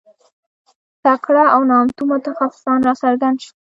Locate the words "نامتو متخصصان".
1.71-2.79